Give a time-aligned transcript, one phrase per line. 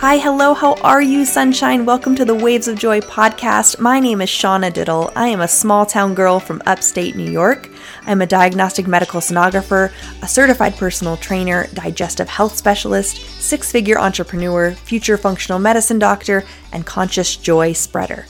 [0.00, 1.84] Hi, hello, how are you, sunshine?
[1.84, 3.80] Welcome to the Waves of Joy podcast.
[3.80, 5.10] My name is Shauna Diddle.
[5.16, 7.68] I am a small town girl from upstate New York.
[8.06, 9.92] I'm a diagnostic medical sonographer,
[10.22, 16.86] a certified personal trainer, digestive health specialist, six figure entrepreneur, future functional medicine doctor, and
[16.86, 18.26] conscious joy spreader.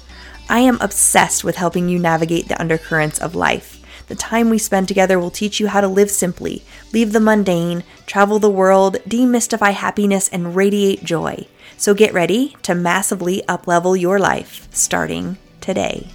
[0.48, 3.77] I am obsessed with helping you navigate the undercurrents of life.
[4.09, 7.84] The time we spend together will teach you how to live simply, leave the mundane,
[8.07, 11.46] travel the world, demystify happiness, and radiate joy.
[11.76, 16.08] So get ready to massively uplevel your life starting today.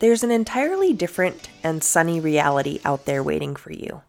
[0.00, 4.02] There's an entirely different and sunny reality out there waiting for you.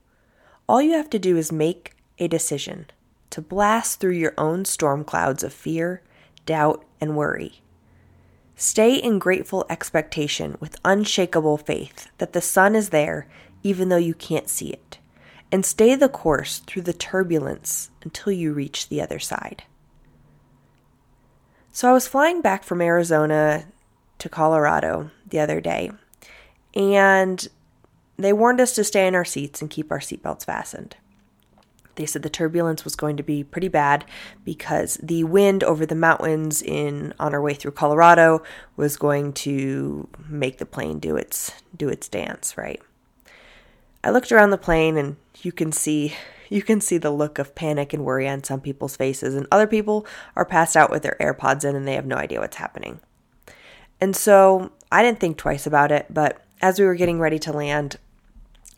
[0.67, 2.87] All you have to do is make a decision
[3.29, 6.01] to blast through your own storm clouds of fear,
[6.45, 7.61] doubt, and worry.
[8.61, 13.25] Stay in grateful expectation with unshakable faith that the sun is there
[13.63, 14.99] even though you can't see it.
[15.51, 19.63] And stay the course through the turbulence until you reach the other side.
[21.71, 23.65] So I was flying back from Arizona
[24.19, 25.89] to Colorado the other day,
[26.75, 27.47] and
[28.17, 30.97] they warned us to stay in our seats and keep our seatbelts fastened.
[31.95, 34.05] They said the turbulence was going to be pretty bad
[34.43, 38.43] because the wind over the mountains in on our way through Colorado
[38.75, 42.81] was going to make the plane do its do its dance, right?
[44.03, 46.15] I looked around the plane and you can see
[46.49, 49.67] you can see the look of panic and worry on some people's faces and other
[49.67, 52.99] people are passed out with their AirPods in and they have no idea what's happening.
[54.01, 57.53] And so I didn't think twice about it, but as we were getting ready to
[57.53, 57.97] land,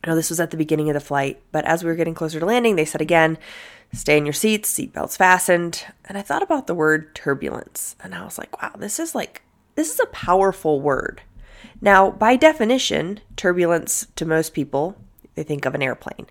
[0.04, 2.14] I know this was at the beginning of the flight, but as we were getting
[2.14, 3.38] closer to landing, they said again,
[3.94, 5.86] stay in your seats, seatbelts fastened.
[6.06, 9.44] And I thought about the word turbulence, and I was like, wow, this is like,
[9.76, 11.22] this is a powerful word.
[11.80, 14.98] Now, by definition, turbulence to most people,
[15.36, 16.28] they think of an airplane.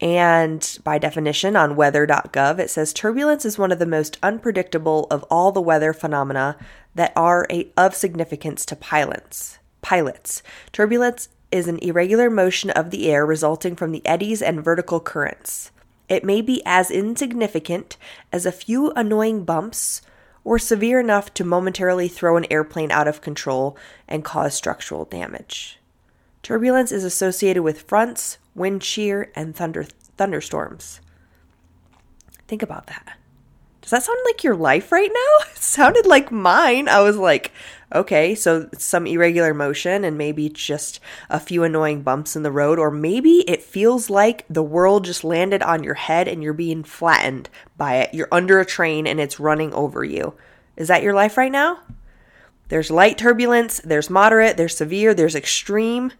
[0.00, 5.22] And by definition, on weather.gov, it says turbulence is one of the most unpredictable of
[5.30, 6.56] all the weather phenomena
[6.94, 9.58] that are a, of significance to pilots.
[9.82, 10.42] Pilots.
[10.72, 15.70] Turbulence is an irregular motion of the air resulting from the eddies and vertical currents.
[16.08, 17.96] It may be as insignificant
[18.32, 20.02] as a few annoying bumps
[20.44, 25.78] or severe enough to momentarily throw an airplane out of control and cause structural damage.
[26.42, 29.84] Turbulence is associated with fronts, wind shear, and thunder
[30.16, 31.00] thunderstorms.
[32.46, 33.16] Think about that.
[33.80, 35.46] Does that sound like your life right now?
[35.54, 36.88] It sounded like mine.
[36.88, 37.50] I was like,
[37.94, 41.00] okay, so some irregular motion and maybe just
[41.30, 45.24] a few annoying bumps in the road, or maybe it feels like the world just
[45.24, 48.14] landed on your head and you're being flattened by it.
[48.14, 50.34] You're under a train and it's running over you.
[50.76, 51.80] Is that your life right now?
[52.68, 56.12] There's light turbulence, there's moderate, there's severe, there's extreme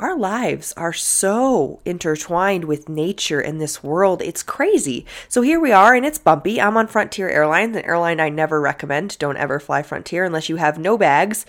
[0.00, 4.22] our lives are so intertwined with nature in this world.
[4.22, 5.06] It's crazy.
[5.28, 6.60] So here we are, and it's bumpy.
[6.60, 9.18] I'm on Frontier Airlines, an airline I never recommend.
[9.18, 11.46] Don't ever fly Frontier unless you have no bags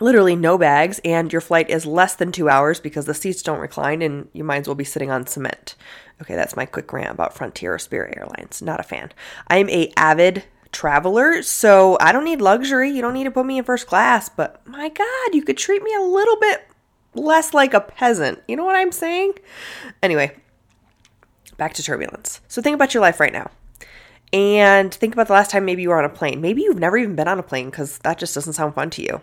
[0.00, 3.60] literally no bags, and your flight is less than two hours because the seats don't
[3.60, 5.74] recline and you might as well be sitting on cement.
[6.20, 8.62] Okay, that's my quick rant about Frontier or Spirit Airlines.
[8.62, 9.12] Not a fan.
[9.48, 12.90] I'm a avid traveler, so I don't need luxury.
[12.90, 15.82] You don't need to put me in first class, but my God, you could treat
[15.82, 16.68] me a little bit
[17.16, 18.42] less like a peasant.
[18.46, 19.34] You know what I'm saying?
[20.02, 20.36] Anyway,
[21.56, 22.40] back to turbulence.
[22.48, 23.50] So think about your life right now.
[24.32, 26.40] And think about the last time maybe you were on a plane.
[26.40, 29.02] Maybe you've never even been on a plane because that just doesn't sound fun to
[29.02, 29.20] you.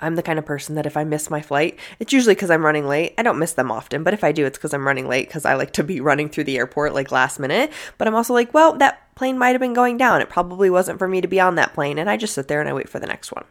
[0.00, 2.64] I'm the kind of person that if I miss my flight, it's usually because I'm
[2.64, 3.14] running late.
[3.16, 5.44] I don't miss them often, but if I do, it's because I'm running late because
[5.44, 7.72] I like to be running through the airport like last minute.
[7.96, 10.20] But I'm also like, well, that plane might have been going down.
[10.20, 11.98] It probably wasn't for me to be on that plane.
[11.98, 13.44] And I just sit there and I wait for the next one.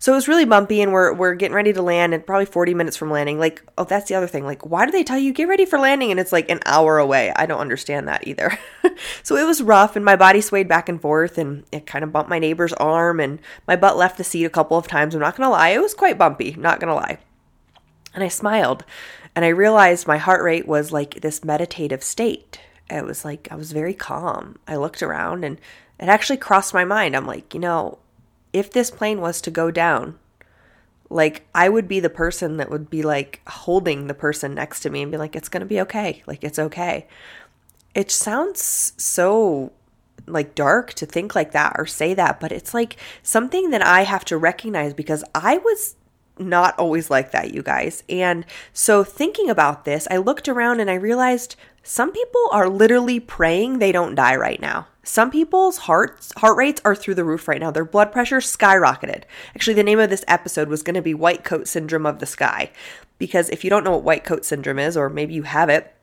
[0.00, 2.74] So it was really bumpy, and we're we're getting ready to land, and probably 40
[2.74, 3.38] minutes from landing.
[3.38, 4.44] Like, oh, that's the other thing.
[4.44, 6.98] Like, why do they tell you get ready for landing, and it's like an hour
[6.98, 7.32] away?
[7.34, 8.56] I don't understand that either.
[9.22, 12.12] so it was rough, and my body swayed back and forth, and it kind of
[12.12, 15.14] bumped my neighbor's arm, and my butt left the seat a couple of times.
[15.14, 16.54] I'm not gonna lie, it was quite bumpy.
[16.56, 17.18] Not gonna lie.
[18.14, 18.84] And I smiled,
[19.34, 22.60] and I realized my heart rate was like this meditative state.
[22.88, 24.58] It was like I was very calm.
[24.68, 25.58] I looked around, and
[25.98, 27.16] it actually crossed my mind.
[27.16, 27.98] I'm like, you know,
[28.52, 30.18] if this plane was to go down,
[31.10, 34.90] like I would be the person that would be like holding the person next to
[34.90, 36.22] me and be like, it's going to be okay.
[36.26, 37.06] Like, it's okay.
[37.94, 39.72] It sounds so
[40.26, 44.02] like dark to think like that or say that, but it's like something that I
[44.02, 45.96] have to recognize because I was
[46.38, 48.02] not always like that, you guys.
[48.08, 53.18] And so thinking about this, I looked around and I realized some people are literally
[53.18, 54.86] praying they don't die right now.
[55.08, 57.70] Some people's hearts heart rates are through the roof right now.
[57.70, 59.22] Their blood pressure skyrocketed.
[59.54, 62.26] Actually, the name of this episode was going to be white coat syndrome of the
[62.26, 62.70] sky
[63.16, 65.94] because if you don't know what white coat syndrome is or maybe you have it,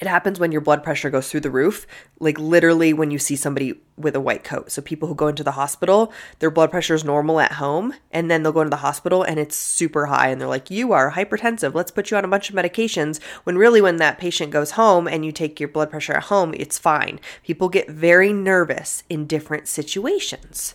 [0.00, 1.86] It happens when your blood pressure goes through the roof,
[2.18, 4.72] like literally when you see somebody with a white coat.
[4.72, 8.30] So people who go into the hospital, their blood pressure is normal at home, and
[8.30, 11.12] then they'll go into the hospital and it's super high and they're like, "You are
[11.12, 11.74] hypertensive.
[11.74, 15.06] Let's put you on a bunch of medications." When really when that patient goes home
[15.06, 17.20] and you take your blood pressure at home, it's fine.
[17.44, 20.74] People get very nervous in different situations.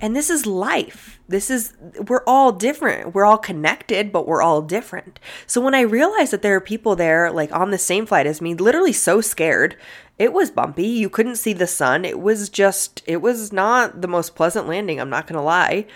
[0.00, 1.20] And this is life.
[1.28, 1.72] This is,
[2.08, 3.14] we're all different.
[3.14, 5.20] We're all connected, but we're all different.
[5.46, 8.40] So when I realized that there are people there, like on the same flight as
[8.40, 9.76] me, literally so scared,
[10.18, 10.86] it was bumpy.
[10.86, 12.04] You couldn't see the sun.
[12.04, 15.86] It was just, it was not the most pleasant landing, I'm not going to lie.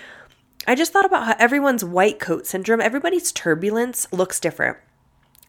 [0.67, 4.79] I just thought about how everyone's white coat syndrome, everybody's turbulence looks different.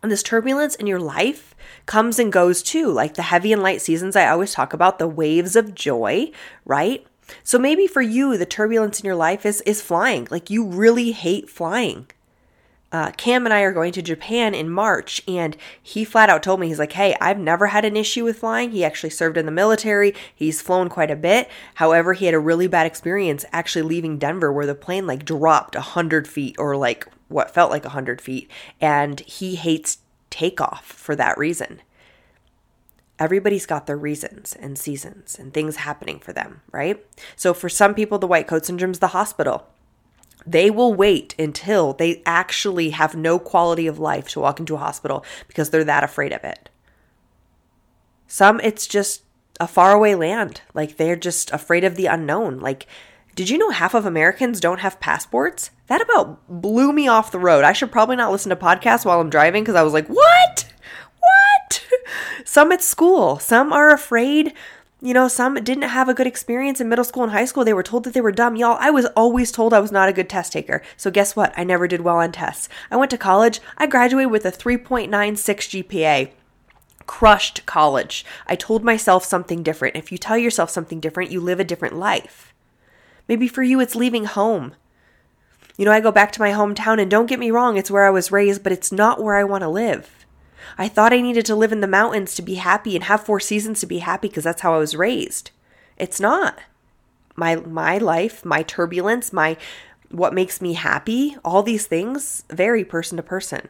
[0.02, 1.56] And this turbulence in your life
[1.86, 5.08] comes and goes too, like the heavy and light seasons I always talk about, the
[5.08, 6.32] waves of joy,
[6.64, 7.06] right?
[7.44, 10.28] So maybe for you, the turbulence in your life is is flying.
[10.30, 12.08] Like you really hate flying.
[12.92, 16.60] Uh, Cam and I are going to Japan in March, and he flat out told
[16.60, 18.72] me, he's like, Hey, I've never had an issue with flying.
[18.72, 20.16] He actually served in the military.
[20.34, 21.50] He's flown quite a bit.
[21.76, 25.76] However, he had a really bad experience actually leaving Denver where the plane like dropped
[25.76, 28.50] a 100 feet or like what felt like a 100 feet.
[28.82, 30.00] And he hates
[30.32, 31.82] takeoff for that reason
[33.20, 37.06] everybody's got their reasons and seasons and things happening for them, right?
[37.36, 39.68] So for some people, the white coat syndrome is the hospital.
[40.48, 44.80] They will wait until they actually have no quality of life to walk into a
[44.80, 46.70] hospital because they're that afraid of it.
[48.26, 49.24] Some, it's just
[49.60, 50.62] a faraway land.
[50.74, 52.60] Like they're just afraid of the unknown.
[52.60, 52.88] Like,
[53.36, 55.72] did you know half of Americans don't have passports?
[55.88, 57.64] That about blew me off the road.
[57.64, 60.39] I should probably not listen to podcasts while I'm driving because I was like, what?
[62.46, 64.54] Some at school, some are afraid.
[65.02, 67.64] You know, some didn't have a good experience in middle school and high school.
[67.64, 68.58] They were told that they were dumb.
[68.58, 70.82] Y'all, I was always told I was not a good test taker.
[70.98, 71.54] So guess what?
[71.56, 72.68] I never did well on tests.
[72.92, 73.62] I went to college.
[73.78, 76.32] I graduated with a 3.96 GPA
[77.10, 78.24] crushed college.
[78.46, 79.96] I told myself something different.
[79.96, 82.54] If you tell yourself something different, you live a different life.
[83.28, 84.76] Maybe for you, it's leaving home.
[85.76, 88.06] You know, I go back to my hometown, and don't get me wrong, it's where
[88.06, 90.19] I was raised, but it's not where I want to live.
[90.78, 93.40] I thought I needed to live in the mountains to be happy and have four
[93.40, 95.52] seasons to be happy because that's how I was raised.
[95.98, 96.60] It's not.
[97.36, 99.58] My my life, my turbulence, my
[100.10, 103.70] what makes me happy, all these things vary person to person.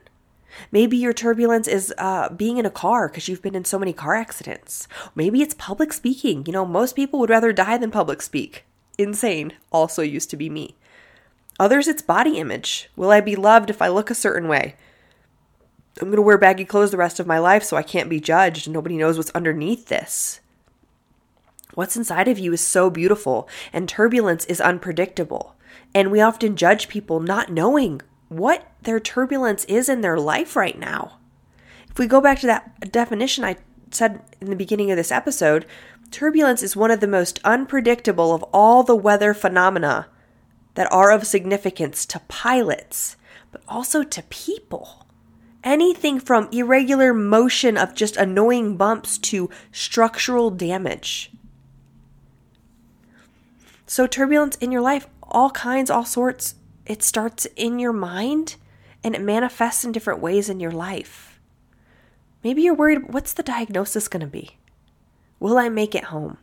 [0.72, 3.94] Maybe your turbulence is uh, being in a car because you've been in so many
[3.94, 4.88] car accidents.
[5.16, 6.46] Maybe it's public speaking.
[6.46, 8.66] You know, most people would rather die than public speak.
[8.98, 10.76] Insane also used to be me.
[11.60, 12.90] Others, it's body image.
[12.96, 14.76] Will I be loved if I look a certain way?
[16.02, 18.20] I'm going to wear baggy clothes the rest of my life so I can't be
[18.20, 18.70] judged.
[18.70, 20.40] Nobody knows what's underneath this.
[21.74, 25.56] What's inside of you is so beautiful, and turbulence is unpredictable.
[25.94, 30.78] And we often judge people not knowing what their turbulence is in their life right
[30.78, 31.20] now.
[31.90, 33.58] If we go back to that definition I
[33.92, 35.66] said in the beginning of this episode,
[36.12, 40.08] turbulence is one of the most unpredictable of all the weather phenomena
[40.76, 43.18] that are of significance to pilots,
[43.52, 45.08] but also to people.
[45.64, 51.32] Anything from irregular motion of just annoying bumps to structural damage.
[53.86, 58.56] So, turbulence in your life, all kinds, all sorts, it starts in your mind
[59.04, 61.40] and it manifests in different ways in your life.
[62.44, 64.58] Maybe you're worried what's the diagnosis going to be?
[65.40, 66.38] Will I make it home?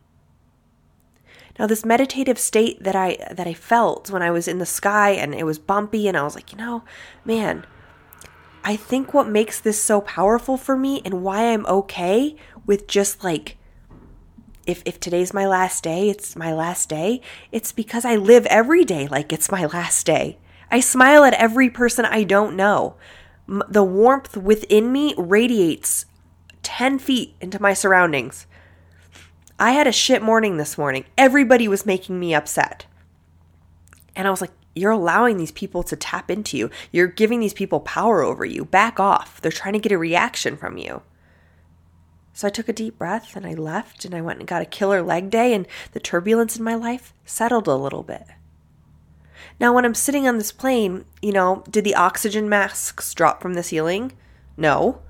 [1.59, 5.11] Now this meditative state that I that I felt when I was in the sky
[5.11, 6.85] and it was bumpy and I was like, you know,
[7.25, 7.65] man,
[8.67, 12.35] I think what makes this so powerful for me and why I'm okay
[12.67, 13.57] with just like
[14.67, 17.21] if if today's my last day, it's my last day.
[17.53, 20.39] It's because I live every day like it's my last day.
[20.69, 22.97] I smile at every person I don't know.
[23.49, 26.07] M- the warmth within me radiates
[26.65, 28.49] 10 feet into my surroundings.
[29.61, 31.05] I had a shit morning this morning.
[31.17, 32.87] Everybody was making me upset.
[34.17, 36.71] And I was like, you're allowing these people to tap into you.
[36.93, 38.65] You're giving these people power over you.
[38.65, 39.41] Back off.
[39.41, 41.03] They're trying to get a reaction from you.
[42.35, 44.67] So I took a deep breath and I left and I went and got a
[44.67, 48.27] killer leg day, and the turbulence in my life settled a little bit.
[49.59, 53.55] Now, when I'm sitting on this plane, you know, did the oxygen masks drop from
[53.55, 54.13] the ceiling?
[54.59, 55.01] No.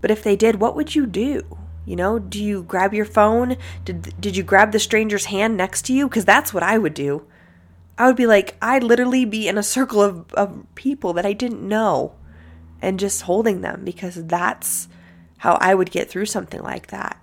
[0.00, 1.56] But if they did, what would you do?
[1.86, 3.56] You know, do you grab your phone?
[3.84, 6.08] Did, did you grab the stranger's hand next to you?
[6.08, 7.24] Because that's what I would do.
[8.00, 11.34] I would be like, I'd literally be in a circle of, of people that I
[11.34, 12.14] didn't know
[12.80, 14.88] and just holding them because that's
[15.36, 17.20] how I would get through something like that.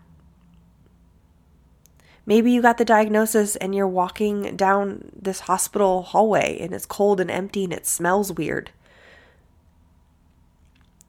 [2.27, 7.19] Maybe you got the diagnosis and you're walking down this hospital hallway and it's cold
[7.19, 8.69] and empty and it smells weird.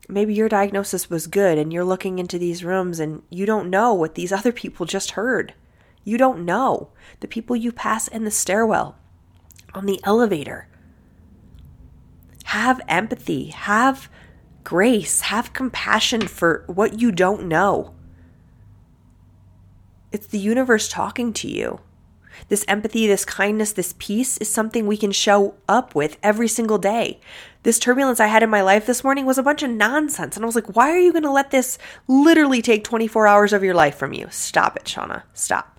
[0.08, 3.92] maybe your diagnosis was good and you're looking into these rooms and you don't know
[3.92, 5.52] what these other people just heard.
[6.04, 6.88] You don't know.
[7.20, 8.96] The people you pass in the stairwell,
[9.75, 10.68] on the elevator.
[12.44, 14.08] Have empathy, have
[14.64, 17.94] grace, have compassion for what you don't know.
[20.12, 21.80] It's the universe talking to you.
[22.48, 26.78] This empathy, this kindness, this peace is something we can show up with every single
[26.78, 27.20] day.
[27.62, 30.37] This turbulence I had in my life this morning was a bunch of nonsense.
[30.37, 33.52] And I was like, why are you going to let this literally take 24 hours
[33.52, 34.28] of your life from you?
[34.30, 35.25] Stop it, Shauna.
[35.34, 35.77] Stop.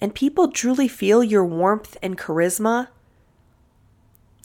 [0.00, 2.88] And people truly feel your warmth and charisma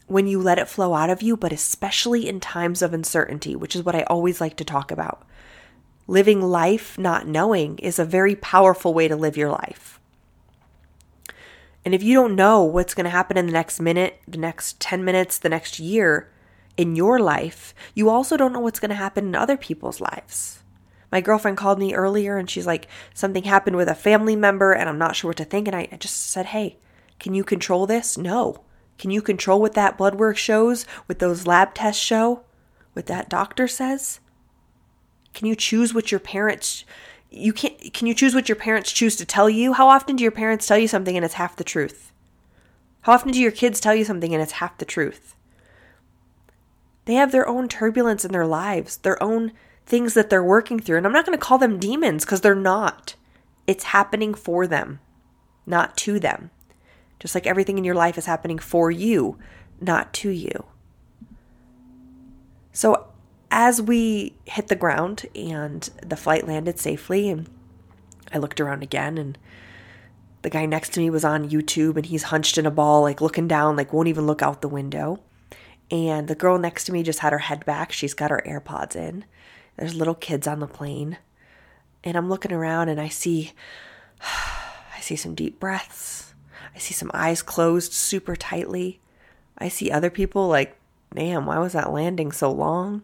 [0.08, 3.76] when you let it flow out of you, but especially in times of uncertainty, which
[3.76, 5.26] is what I always like to talk about.
[6.08, 10.00] Living life not knowing is a very powerful way to live your life.
[11.86, 14.80] And if you don't know what's going to happen in the next minute, the next
[14.80, 16.30] 10 minutes, the next year
[16.78, 20.63] in your life, you also don't know what's going to happen in other people's lives.
[21.14, 24.90] My girlfriend called me earlier and she's like, something happened with a family member and
[24.90, 25.68] I'm not sure what to think.
[25.68, 26.78] And I, just said, hey,
[27.20, 28.18] can you control this?
[28.18, 28.64] No.
[28.98, 32.42] Can you control what that blood work shows, what those lab tests show,
[32.94, 34.22] what that doctor says?
[35.36, 36.84] Can you choose what your parents
[37.30, 39.74] you can't can you choose what your parents choose to tell you?
[39.74, 42.12] How often do your parents tell you something and it's half the truth?
[43.02, 45.36] How often do your kids tell you something and it's half the truth?
[47.06, 49.52] They have their own turbulence in their lives, their own
[49.86, 50.98] things that they're working through.
[50.98, 53.16] And I'm not going to call them demons because they're not.
[53.68, 55.00] It's happening for them,
[55.66, 56.52] not to them.
[57.20, 59.38] Just like everything in your life is happening for you,
[59.80, 60.66] not to you.
[62.74, 63.08] So
[63.52, 67.50] as we hit the ground and the flight landed safely, and
[68.34, 69.38] I looked around again, and
[70.42, 73.22] the guy next to me was on YouTube and he's hunched in a ball, like
[73.22, 75.20] looking down, like won't even look out the window.
[75.90, 77.92] And the girl next to me just had her head back.
[77.92, 79.26] She's got her AirPods in.
[79.78, 81.18] There's little kids on the plane.
[82.04, 83.54] And I'm looking around and I see
[84.22, 86.34] I see some deep breaths.
[86.76, 89.00] I see some eyes closed super tightly.
[89.58, 90.78] I see other people like,
[91.14, 93.04] damn, why was that landing so long?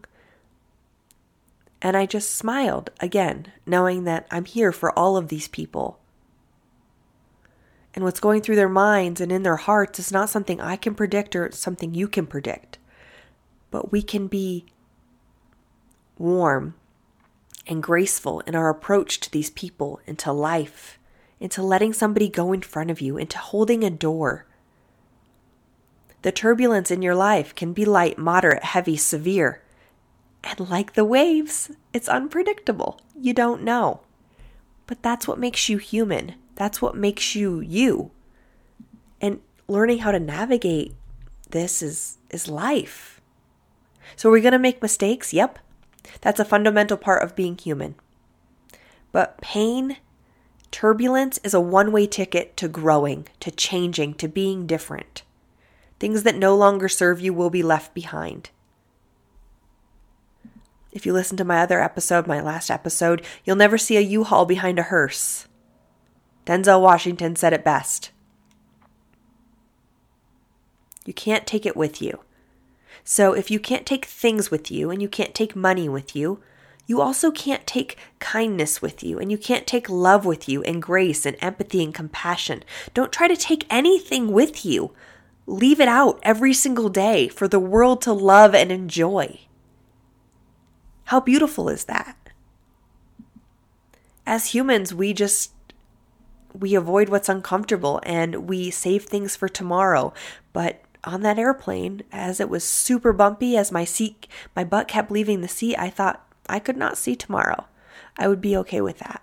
[1.82, 5.98] And I just smiled again, knowing that I'm here for all of these people.
[7.94, 10.94] And what's going through their minds and in their hearts is not something I can
[10.94, 12.78] predict or something you can predict.
[13.70, 14.66] But we can be
[16.20, 16.74] warm
[17.66, 20.98] and graceful in our approach to these people, into life,
[21.40, 24.46] into letting somebody go in front of you, into holding a door.
[26.22, 29.62] The turbulence in your life can be light, moderate, heavy, severe.
[30.44, 33.00] And like the waves, it's unpredictable.
[33.18, 34.00] You don't know.
[34.86, 36.34] But that's what makes you human.
[36.56, 38.10] That's what makes you you.
[39.20, 40.94] And learning how to navigate
[41.50, 43.20] this is is life.
[44.16, 45.32] So are we going to make mistakes?
[45.32, 45.58] Yep.
[46.20, 47.94] That's a fundamental part of being human.
[49.12, 49.96] But pain,
[50.70, 55.22] turbulence is a one-way ticket to growing, to changing, to being different.
[55.98, 58.50] Things that no longer serve you will be left behind.
[60.92, 64.24] If you listen to my other episode, my last episode, you'll never see a U
[64.24, 65.46] Haul behind a hearse.
[66.46, 68.10] Denzel Washington said it best.
[71.04, 72.20] You can't take it with you.
[73.04, 76.40] So if you can't take things with you and you can't take money with you,
[76.86, 80.82] you also can't take kindness with you and you can't take love with you and
[80.82, 82.64] grace and empathy and compassion.
[82.94, 84.92] Don't try to take anything with you.
[85.46, 89.40] Leave it out every single day for the world to love and enjoy.
[91.04, 92.16] How beautiful is that?
[94.26, 95.52] As humans, we just
[96.52, 100.12] we avoid what's uncomfortable and we save things for tomorrow.
[100.52, 105.10] But on that airplane, as it was super bumpy, as my seat, my butt kept
[105.10, 107.66] leaving the seat, I thought I could not see tomorrow.
[108.18, 109.22] I would be okay with that.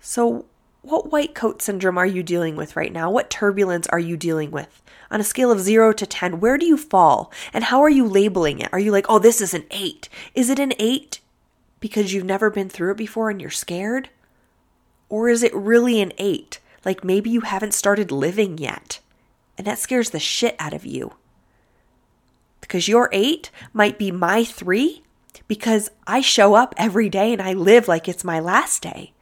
[0.00, 0.46] So,
[0.82, 3.10] what white coat syndrome are you dealing with right now?
[3.10, 4.82] What turbulence are you dealing with?
[5.10, 7.32] On a scale of 0 to 10, where do you fall?
[7.54, 8.68] And how are you labeling it?
[8.72, 10.08] Are you like, oh, this is an 8?
[10.34, 11.20] Is it an 8
[11.80, 14.10] because you've never been through it before and you're scared?
[15.08, 16.60] Or is it really an 8?
[16.84, 19.00] Like maybe you haven't started living yet.
[19.56, 21.14] And that scares the shit out of you.
[22.60, 25.02] Because your 8 might be my 3
[25.46, 29.12] because I show up every day and I live like it's my last day.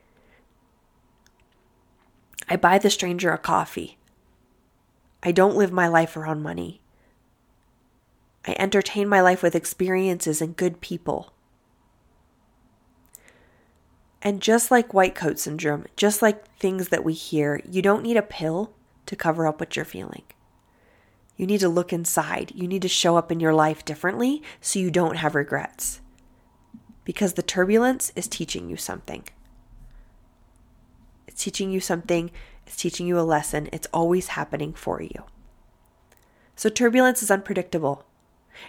[2.48, 3.98] I buy the stranger a coffee.
[5.22, 6.80] I don't live my life around money.
[8.46, 11.32] I entertain my life with experiences and good people.
[14.20, 18.16] And just like white coat syndrome, just like things that we hear, you don't need
[18.16, 18.72] a pill
[19.12, 20.24] to cover up what you're feeling.
[21.36, 22.52] You need to look inside.
[22.54, 26.00] You need to show up in your life differently so you don't have regrets.
[27.04, 29.24] Because the turbulence is teaching you something.
[31.26, 32.30] It's teaching you something,
[32.66, 33.68] it's teaching you a lesson.
[33.72, 35.24] It's always happening for you.
[36.56, 38.04] So, turbulence is unpredictable.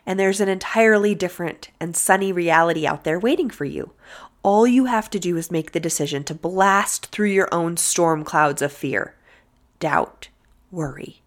[0.05, 3.91] And there's an entirely different and sunny reality out there waiting for you.
[4.41, 8.23] All you have to do is make the decision to blast through your own storm
[8.23, 9.15] clouds of fear,
[9.79, 10.29] doubt,
[10.73, 11.21] worry.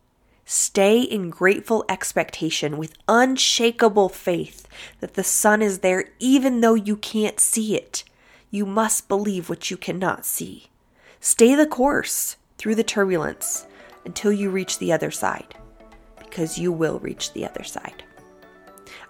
[0.44, 4.68] Stay in grateful expectation with unshakable faith
[5.00, 8.04] that the sun is there even though you can't see it.
[8.50, 10.66] You must believe what you cannot see.
[11.20, 13.66] Stay the course through the turbulence
[14.04, 15.56] until you reach the other side,
[16.18, 18.04] because you will reach the other side.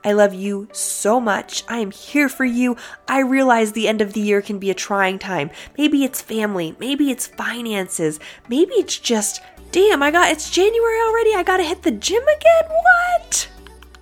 [0.05, 1.65] I love you so much.
[1.69, 2.77] I am here for you.
[3.09, 5.51] I realize the end of the year can be a trying time.
[5.77, 9.43] Maybe it's family, maybe it's finances, maybe it's just,
[9.77, 11.35] damn, I got it's January already.
[11.35, 12.65] I got to hit the gym again.
[12.71, 13.49] What?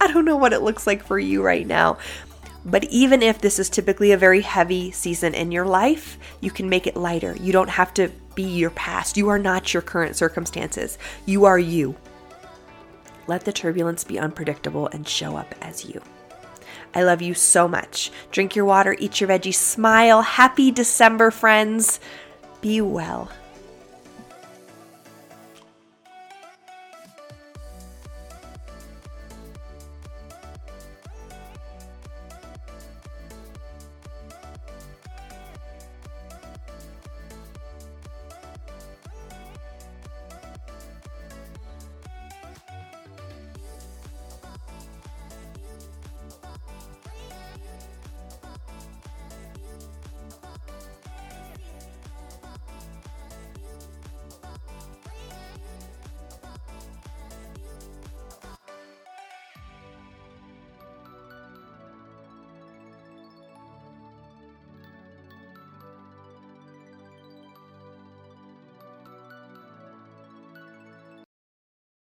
[0.01, 1.99] I don't know what it looks like for you right now.
[2.65, 6.69] But even if this is typically a very heavy season in your life, you can
[6.69, 7.37] make it lighter.
[7.41, 9.17] You don't have to be your past.
[9.17, 10.97] You are not your current circumstances.
[11.27, 11.97] You are you.
[13.27, 16.01] Let the turbulence be unpredictable and show up as you.
[16.95, 18.13] I love you so much.
[18.31, 20.23] Drink your water, eat your veggies, smile.
[20.23, 21.99] Happy December, friends.
[22.61, 23.29] Be well.